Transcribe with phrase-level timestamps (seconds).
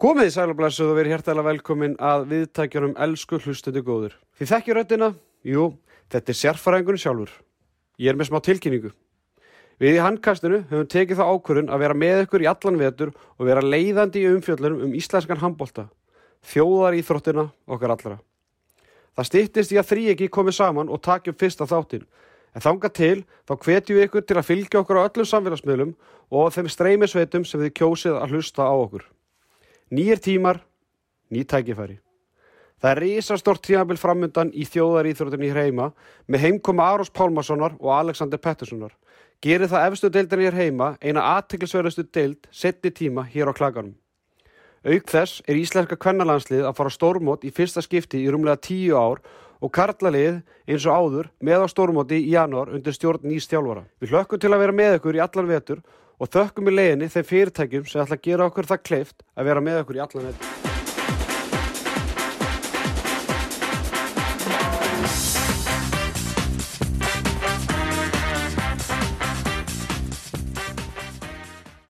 [0.00, 4.14] Komið í sælublæsuð og verið hjertalega velkomin að viðtækjunum elsku hlustundi góður.
[4.40, 5.08] Þið þekkjur röddina?
[5.44, 5.64] Jú,
[6.08, 7.34] þetta er sérfæraðingunni sjálfur.
[8.00, 8.94] Ég er með smá tilkynningu.
[9.76, 13.44] Við í handkastinu höfum tekið það ákvörðun að vera með ykkur í allan vetur og
[13.50, 15.86] vera leiðandi í umfjöllunum um íslenskan handbólta.
[16.48, 18.16] Þjóðar í þróttina okkar allra.
[19.20, 22.08] Það stýttist í að þrý ekki komið saman og takjum fyrsta þáttinn.
[22.56, 25.96] En þanga til þá hvetjum við ykkur til að fylgja okkur á öllum samfélagsmiðlum
[26.32, 29.04] og þeim streymisveitum sem við kjósið að hlusta á okkur.
[29.90, 30.60] Nýjir tímar,
[31.34, 31.96] ný tækifæri.
[32.78, 35.88] Það er risastort tímabil framundan í þjóðaríþróttinni í hreima
[36.30, 38.92] með heimkoma Aros Pálmarssonar og Alexander Petterssonar.
[39.42, 43.96] Gerir það efstu deildin hér heima eina aðtiklisverðustu deild setni tíma hér á klaganum.
[44.86, 49.18] Auk þess er íslenska kvennalandslið að fara stórmót í fyrsta skipti í rúmlega tíu ár
[49.58, 50.38] og karlalið
[50.70, 53.88] eins og áður með á stórmóti í janúar undir stjórn nýst þjálfara.
[53.98, 55.82] Við hlökkum til að vera með ykkur í allan vetur
[56.20, 59.64] og þökkum í leiðinni þeim fyrirtækjum sem ætla að gera okkur það kleift að vera
[59.64, 60.69] með okkur í allan vetur.